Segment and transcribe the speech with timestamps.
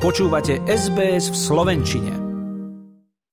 [0.00, 2.12] Počúvate SBS v Slovenčine.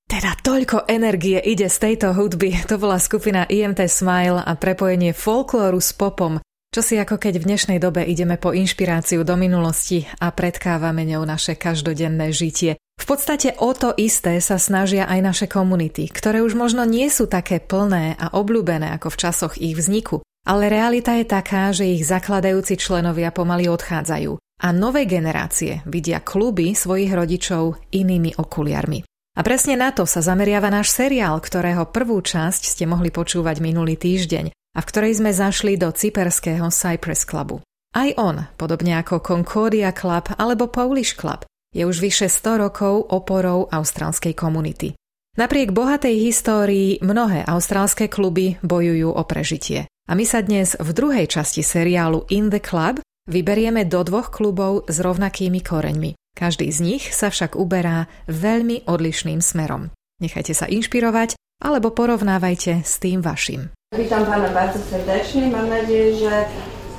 [0.04, 2.60] Teda toľko energie ide z tejto hudby.
[2.68, 7.48] To bola skupina IMT Smile a prepojenie folklóru s popom, čo si ako keď v
[7.48, 12.76] dnešnej dobe ideme po inšpiráciu do minulosti a predkávame ňou naše každodenné žitie.
[13.00, 17.32] V podstate o to isté sa snažia aj naše komunity, ktoré už možno nie sú
[17.32, 20.20] také plné a obľúbené ako v časoch ich vzniku.
[20.44, 26.74] Ale realita je taká, že ich zakladajúci členovia pomaly odchádzajú a nové generácie vidia kluby
[26.74, 29.06] svojich rodičov inými okuliarmi.
[29.38, 33.94] A presne na to sa zameriava náš seriál, ktorého prvú časť ste mohli počúvať minulý
[33.94, 37.62] týždeň a v ktorej sme zašli do cyperského Cypress Clubu.
[37.94, 43.70] Aj on, podobne ako Concordia Club alebo Polish Club, je už vyše 100 rokov oporou
[43.70, 44.98] austrálskej komunity.
[45.38, 49.86] Napriek bohatej histórii mnohé austrálske kluby bojujú o prežitie.
[50.10, 54.88] A my sa dnes v druhej časti seriálu In the Club vyberieme do dvoch klubov
[54.88, 56.16] s rovnakými koreňmi.
[56.34, 59.92] Každý z nich sa však uberá veľmi odlišným smerom.
[60.24, 63.70] Nechajte sa inšpirovať alebo porovnávajte s tým vašim.
[63.94, 65.48] Witam Pana bardzo serdecznie.
[65.48, 66.46] Mam nadzieję, że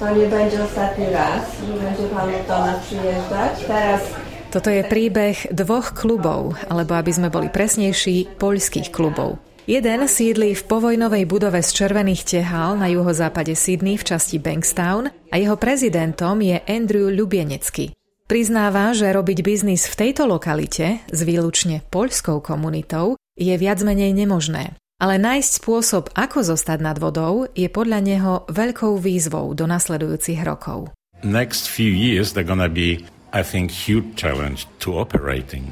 [0.00, 3.52] to nie będzie ostatni raz, że będzie Pan do nas przyjeżdżać.
[3.66, 4.00] Teraz
[4.48, 9.36] toto je príbeh dvoch klubov, alebo aby sme boli presnejší, poľských klubov.
[9.68, 15.34] Jeden sídli v povojnovej budove z červených tehál na juhozápade Sydney v časti Bankstown a
[15.36, 17.92] jeho prezidentom je Andrew Lubienecký.
[18.24, 24.72] Priznáva, že robiť biznis v tejto lokalite s výlučne poľskou komunitou je viac menej nemožné.
[25.04, 30.96] Ale nájsť spôsob, ako zostať nad vodou, je podľa neho veľkou výzvou do nasledujúcich rokov.
[31.20, 33.04] Next few years they're gonna be
[33.36, 35.68] I think, huge challenge to operating.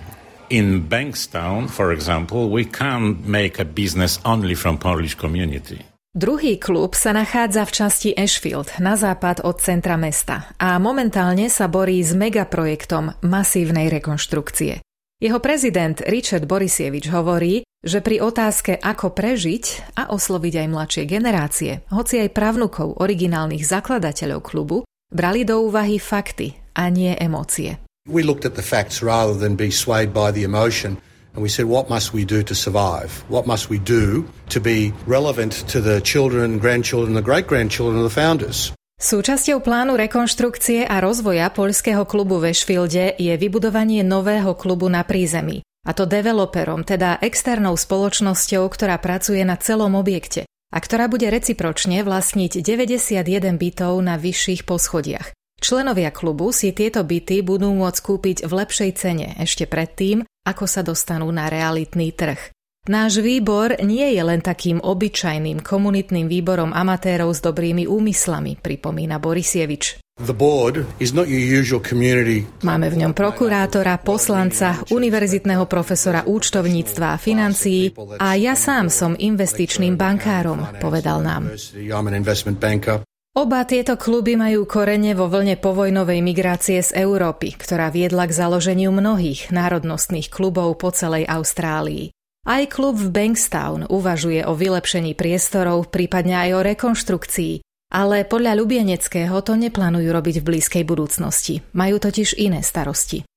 [0.47, 5.83] In Bankstown, for example, we can't make a business only from Polish community.
[6.17, 11.69] Druhý klub sa nachádza v časti Ashfield, na západ od centra mesta a momentálne sa
[11.69, 14.81] borí s megaprojektom masívnej rekonštrukcie.
[15.21, 21.73] Jeho prezident Richard Borisievič hovorí, že pri otázke ako prežiť a osloviť aj mladšie generácie,
[21.93, 24.79] hoci aj pravnukov originálnych zakladateľov klubu,
[25.11, 27.83] brali do úvahy fakty a nie emócie.
[28.07, 31.03] We looked at the facts rather than be swayed by the emotion.
[31.35, 33.27] And we said, what must we do to survive?
[33.29, 38.07] What must we do to be relevant to the children, grandchildren, the great grandchildren of
[38.09, 38.73] the founders?
[38.97, 45.61] Súčasťou plánu rekonštrukcie a rozvoja poľského klubu v Ešfilde je vybudovanie nového klubu na prízemí.
[45.85, 52.01] A to developerom, teda externou spoločnosťou, ktorá pracuje na celom objekte a ktorá bude recipročne
[52.01, 55.36] vlastniť 91 bytov na vyšších poschodiach.
[55.57, 60.85] Členovia klubu si tieto byty budú môcť kúpiť v lepšej cene ešte predtým, ako sa
[60.85, 62.53] dostanú na realitný trh.
[62.87, 69.99] Náš výbor nie je len takým obyčajným komunitným výborom amatérov s dobrými úmyslami, pripomína Borisievič.
[72.63, 77.91] Máme v ňom prokurátora, poslanca, univerzitného profesora účtovníctva a financií
[78.23, 81.53] a ja sám som investičným bankárom, povedal nám.
[83.37, 88.89] Oba tieto kluby majú korene vo vlne povojnovej migrácie z Európy, ktorá viedla k založeniu
[88.89, 92.17] mnohých národnostných klubov po celej Austrálii.
[92.49, 97.61] Aj klub v Bankstown uvažuje o vylepšení priestorov, prípadne aj o rekonštrukcii,
[97.93, 101.61] ale podľa Lubieneckého to neplánujú robiť v blízkej budúcnosti.
[101.77, 103.29] Majú totiž iné starosti.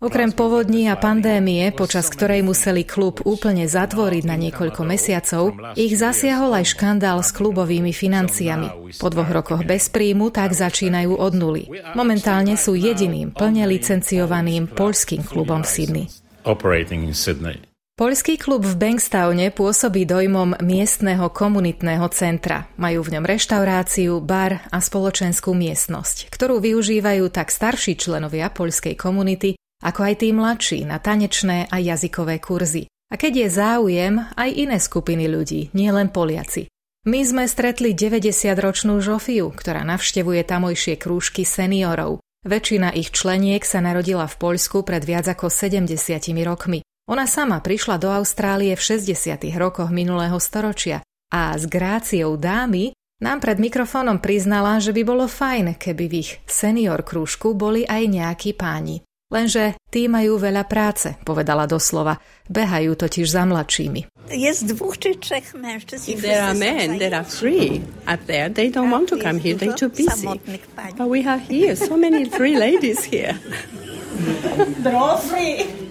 [0.00, 6.56] Okrem povodní a pandémie, počas ktorej museli klub úplne zatvoriť na niekoľko mesiacov, ich zasiahol
[6.56, 8.96] aj škandál s klubovými financiami.
[8.96, 11.68] Po dvoch rokoch bez príjmu tak začínajú od nuly.
[11.92, 16.06] Momentálne sú jediným plne licenciovaným poľským klubom v Sydney.
[17.92, 22.64] Poľský klub v Bankstowne pôsobí dojmom miestneho komunitného centra.
[22.80, 29.60] Majú v ňom reštauráciu, bar a spoločenskú miestnosť, ktorú využívajú tak starší členovia poľskej komunity,
[29.84, 32.88] ako aj tí mladší na tanečné a jazykové kurzy.
[33.12, 36.72] A keď je záujem, aj iné skupiny ľudí, nielen Poliaci.
[37.04, 42.24] My sme stretli 90-ročnú Žofiu, ktorá navštevuje tamojšie krúžky seniorov.
[42.48, 45.92] Väčšina ich členiek sa narodila v Poľsku pred viac ako 70
[46.40, 46.80] rokmi.
[47.10, 49.34] Ona sama prišla do Austrálie v 60.
[49.58, 51.02] rokoch minulého storočia
[51.34, 56.30] a s gráciou dámy nám pred mikrofónom priznala, že by bolo fajn, keby v ich
[56.46, 59.02] senior krúžku boli aj nejakí páni.
[59.34, 62.22] Lenže tí majú veľa práce, povedala doslova.
[62.46, 64.30] Behajú totiž za mladšími.
[64.30, 66.22] Je dvoch či trzech mężczyzn.
[66.22, 68.46] There are men, there are three up there.
[68.46, 70.38] They don't want to come here, they're too busy.
[70.94, 73.34] But we have here so many three ladies here.
[74.86, 75.81] They're all free.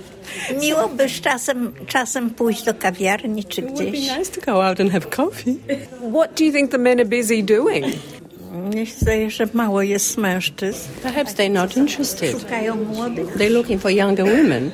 [0.62, 3.88] Miło by czasem, czasem pójść do kawiarni czy gdzieś.
[3.88, 5.56] It would be nice to go out and have coffee.
[6.14, 7.86] What do you think the men are busy doing?
[9.00, 10.90] Zdaje, że mało jest mężczyzn.
[11.04, 12.32] Perhaps they're not interested.
[12.32, 13.38] Szukają młodych.
[13.38, 14.72] They're looking for younger women.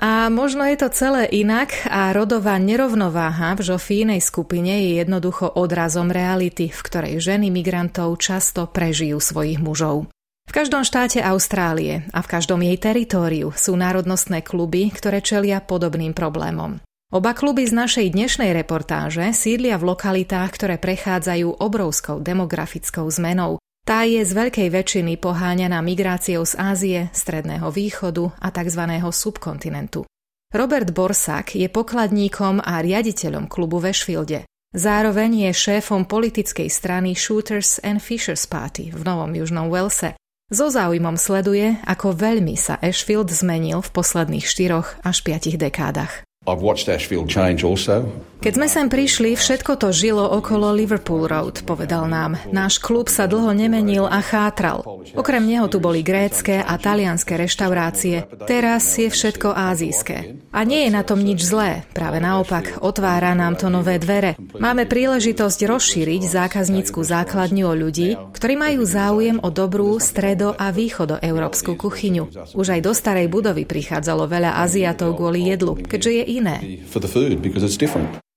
[0.00, 6.08] A možno je to celé inak a rodová nerovnováha v žofínej skupine je jednoducho odrazom
[6.08, 10.08] reality, v ktorej ženy migrantov často prežijú svojich mužov.
[10.50, 16.10] V každom štáte Austrálie a v každom jej teritóriu sú národnostné kluby, ktoré čelia podobným
[16.10, 16.82] problémom.
[17.14, 24.02] Oba kluby z našej dnešnej reportáže sídlia v lokalitách, ktoré prechádzajú obrovskou demografickou zmenou tá
[24.06, 28.82] je z veľkej väčšiny poháňaná migráciou z Ázie, Stredného východu a tzv.
[29.06, 30.06] subkontinentu.
[30.50, 34.38] Robert Borsak je pokladníkom a riaditeľom klubu v Ashfielde.
[34.70, 40.19] Zároveň je šéfom politickej strany Shooters and Fishers Party v Novom Južnom Walese.
[40.50, 46.26] So záujmom sleduje, ako veľmi sa Ashfield zmenil v posledných 4 až 5 dekádach.
[46.42, 48.10] I've watched Ashfield change also.
[48.40, 52.40] Keď sme sem prišli, všetko to žilo okolo Liverpool Road, povedal nám.
[52.48, 54.80] Náš klub sa dlho nemenil a chátral.
[55.12, 58.24] Okrem neho tu boli grécké a talianské reštaurácie.
[58.48, 60.40] Teraz je všetko ázijské.
[60.56, 61.84] A nie je na tom nič zlé.
[61.92, 64.40] Práve naopak, otvára nám to nové dvere.
[64.56, 71.76] Máme príležitosť rozšíriť zákaznícku základňu o ľudí, ktorí majú záujem o dobrú stredo- a východoeurópsku
[71.76, 72.56] kuchyňu.
[72.56, 76.56] Už aj do starej budovy prichádzalo veľa Aziatov kvôli jedlu, keďže je iné.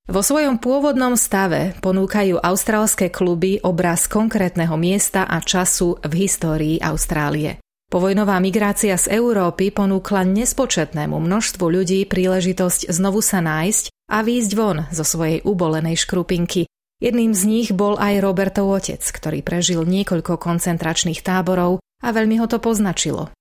[0.04, 7.64] Vo svojom pôvodnom stave ponúkajú austrálske kluby obraz konkrétneho miesta a času v histórii Austrálie.
[7.88, 14.92] Povojnová migrácia z Európy ponúkla nespočetnému množstvu ľudí príležitosť znovu sa nájsť a výjsť von
[14.92, 16.68] zo svojej ubolenej škrupinky.
[17.00, 22.48] Jedným z nich bol aj Robertov otec, ktorý prežil niekoľko koncentračných táborov a veľmi ho
[22.52, 23.32] to poznačilo.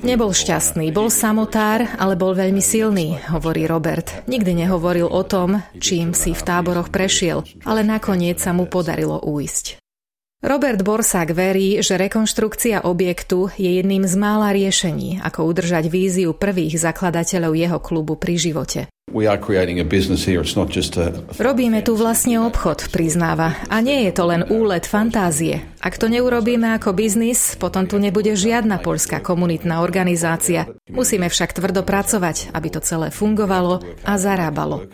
[0.00, 4.24] Nebol šťastný, bol samotár, ale bol veľmi silný, hovorí Robert.
[4.24, 9.79] Nikdy nehovoril o tom, čím si v táboroch prešiel, ale nakoniec sa mu podarilo újsť.
[10.40, 16.80] Robert Borsák verí, že rekonštrukcia objektu je jedným z mála riešení, ako udržať víziu prvých
[16.80, 18.80] zakladateľov jeho klubu pri živote.
[21.36, 23.52] Robíme tu vlastne obchod, priznáva.
[23.68, 25.60] A nie je to len úlet fantázie.
[25.84, 30.72] Ak to neurobíme ako biznis, potom tu nebude žiadna poľská komunitná organizácia.
[30.88, 34.88] Musíme však tvrdo pracovať, aby to celé fungovalo a zarábalo.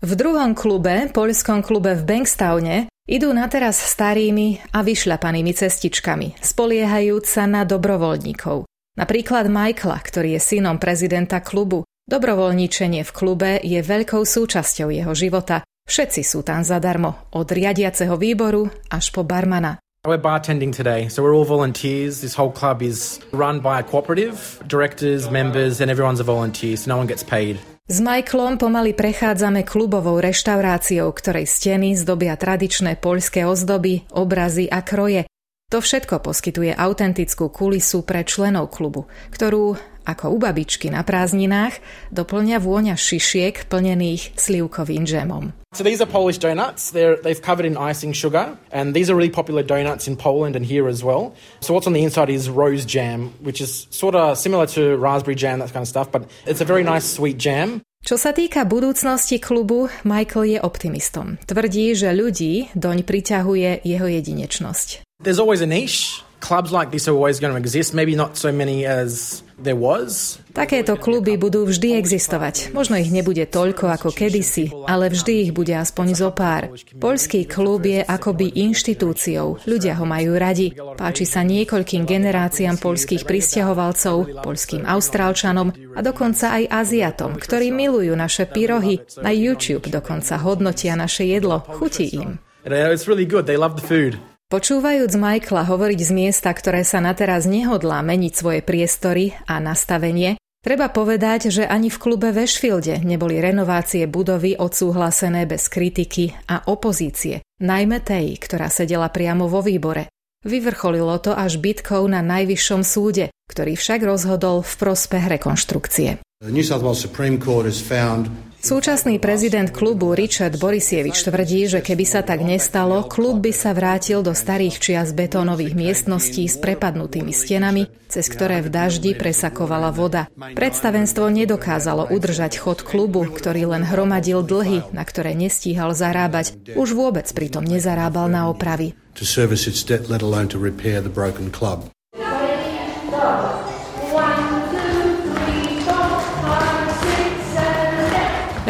[0.00, 7.26] V druhom klube, poľskom klube v Bankstowne, idú na teraz starými a vyšľapanými cestičkami, spoliehajúc
[7.26, 8.70] sa na dobrovoľníkov.
[8.94, 11.82] Napríklad Michaela, ktorý je synom prezidenta klubu.
[12.06, 15.66] Dobrovoľníčenie v klube je veľkou súčasťou jeho života.
[15.90, 19.82] Všetci sú tam zadarmo, od riadiaceho výboru až po barmana.
[20.06, 22.24] We're bartending today, so we're all volunteers.
[22.24, 26.88] This whole club is run by a cooperative, directors, members, and everyone's a volunteer, so
[26.88, 27.60] no one gets paid.
[27.90, 35.26] S Michaelom pomaly prechádzame klubovou reštauráciou, ktorej steny zdobia tradičné poľské ozdoby, obrazy a kroje.
[35.70, 41.78] To všetko poskytuje autentickú kulisu pre členov klubu, ktorú ako u babičky na prázdninách,
[42.10, 45.54] doplňa vôňa šišiek plnených slivkovým džemom.
[45.70, 46.90] So these are Polish donuts.
[46.90, 50.66] They're, they've covered in icing sugar, and these are really popular donuts in Poland and
[50.66, 51.38] here as well.
[51.62, 55.38] So what's on the inside is rose jam, which is sort of similar to raspberry
[55.38, 57.86] jam, that kind of stuff, but it's a very nice sweet jam.
[58.00, 61.36] Čo sa týka budúcnosti klubu, Michael je optimistom.
[61.44, 65.04] Tvrdí, že ľudí doň priťahuje jeho jedinečnosť.
[65.20, 66.24] There's always a niche.
[66.40, 70.40] Clubs like this are always going to exist, maybe not so many as there was.
[70.56, 72.72] Takéto kluby budú vždy existovať.
[72.72, 76.72] Možno ich nebude toľko ako kedysi, ale vždy ich bude aspoň zo pár.
[76.96, 79.60] Poľský klub je akoby inštitúciou.
[79.68, 80.72] Ľudia ho majú radi.
[80.72, 88.48] Páči sa niekoľkým generáciám poľských pristahovalcov, poľským austrálčanom a dokonca aj Aziatom, ktorí milujú naše
[88.48, 89.04] pyrohy.
[89.20, 91.60] Na YouTube dokonca hodnotia naše jedlo.
[91.76, 92.40] Chutí im.
[92.64, 93.44] It's really good.
[93.44, 94.16] They love the food.
[94.50, 100.42] Počúvajúc Michaela hovoriť z miesta, ktoré sa na teraz nehodlá meniť svoje priestory a nastavenie,
[100.58, 106.66] treba povedať, že ani v klube v Ashfielde neboli renovácie budovy odsúhlasené bez kritiky a
[106.66, 110.10] opozície, najmä tej, ktorá sedela priamo vo výbore.
[110.42, 116.18] Vyvrcholilo to až bitkou na najvyššom súde, ktorý však rozhodol v prospech rekonštrukcie.
[116.42, 118.26] The New South Wales Supreme Court has found
[118.60, 124.20] Súčasný prezident klubu Richard Borisievič tvrdí, že keby sa tak nestalo, klub by sa vrátil
[124.20, 130.28] do starých čias betónových miestností s prepadnutými stenami, cez ktoré v daždi presakovala voda.
[130.36, 136.76] Predstavenstvo nedokázalo udržať chod klubu, ktorý len hromadil dlhy, na ktoré nestíhal zarábať.
[136.76, 138.92] Už vôbec pritom nezarábal na opravy.
[139.16, 141.88] To service its debt, let alone to repair the broken club.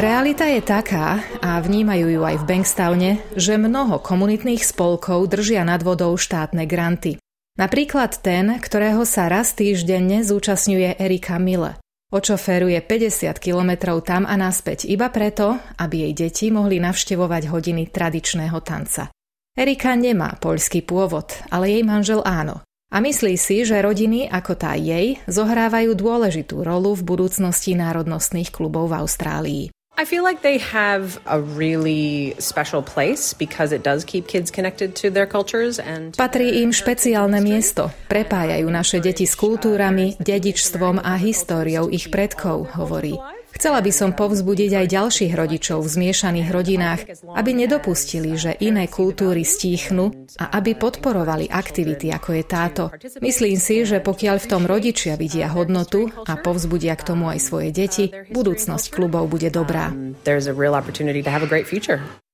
[0.01, 5.85] Realita je taká, a vnímajú ju aj v Bankstowne, že mnoho komunitných spolkov držia nad
[5.85, 7.21] vodou štátne granty.
[7.61, 11.77] Napríklad ten, ktorého sa raz týždenne zúčastňuje Erika Mille.
[12.17, 18.57] Očoferuje 50 kilometrov tam a naspäť iba preto, aby jej deti mohli navštevovať hodiny tradičného
[18.65, 19.13] tanca.
[19.53, 22.65] Erika nemá poľský pôvod, ale jej manžel áno.
[22.89, 28.89] A myslí si, že rodiny ako tá jej zohrávajú dôležitú rolu v budúcnosti národnostných klubov
[28.89, 29.65] v Austrálii.
[29.97, 34.95] I feel like they have a really special place because it does keep kids connected
[35.03, 37.91] to their cultures and Patrí im špeciálne miesto.
[38.09, 43.40] Prepájajú naše deti s kultúrami, dedičstvom a históriou ich predkov, hovorí.
[43.51, 47.01] Chcela by som povzbudiť aj ďalších rodičov v zmiešaných rodinách,
[47.35, 52.85] aby nedopustili, že iné kultúry stíchnu a aby podporovali aktivity, ako je táto.
[53.21, 57.69] Myslím si, že pokiaľ v tom rodičia vidia hodnotu a povzbudia k tomu aj svoje
[57.75, 59.91] deti, budúcnosť klubov bude dobrá.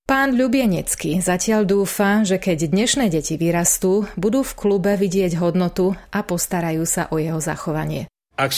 [0.06, 6.22] Pán Ľubienecký zatiaľ dúfa, že keď dnešné deti vyrastú, budú v klube vidieť hodnotu a
[6.22, 8.06] postarajú sa o jeho zachovanie.
[8.36, 8.52] Uh,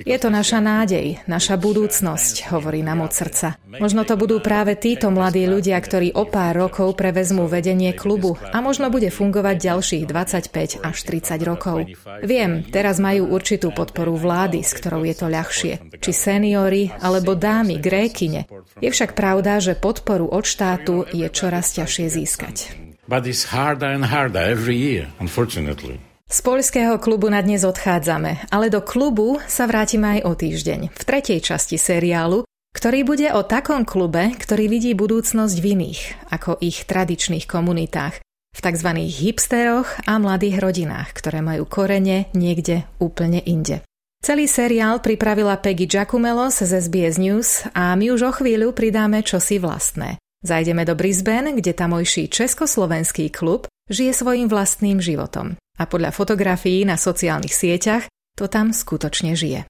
[0.00, 3.60] Je to naša nádej, naša budúcnosť, hovorí nám od srdca.
[3.68, 8.64] Možno to budú práve títo mladí ľudia, ktorí o pár rokov prevezmú vedenie klubu a
[8.64, 11.84] možno bude fungovať ďalších 25 až 30 rokov.
[12.24, 16.00] Viem, teraz majú určitú podporu vlády, s ktorou je to ľahšie.
[16.00, 18.48] Či seniory, alebo dámy, grékine.
[18.80, 22.56] Je však pravda, že podporu od štátu je čoraz ťažšie získať.
[23.04, 26.00] But it's harder and harder every year, unfortunately.
[26.32, 31.02] Z poľského klubu na dnes odchádzame, ale do klubu sa vrátime aj o týždeň, v
[31.04, 36.00] tretej časti seriálu, ktorý bude o takom klube, ktorý vidí budúcnosť v iných,
[36.32, 38.24] ako ich tradičných komunitách,
[38.56, 38.88] v tzv.
[39.12, 43.84] hipsteroch a mladých rodinách, ktoré majú korene niekde úplne inde.
[44.24, 49.60] Celý seriál pripravila Peggy Giacomelos z SBS News a my už o chvíľu pridáme čosi
[49.60, 50.16] vlastné.
[50.40, 55.60] Zajdeme do Brisbane, kde tamojší československý klub žije svojim vlastným životom.
[55.80, 59.68] A podľa fotografií na sociálnych sieťach to tam skutočne žije.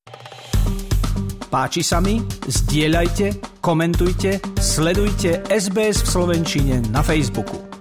[1.52, 2.16] Páči sa mi?
[2.48, 7.71] Zdieľajte, komentujte, sledujte SBS v Slovenčine na Facebooku.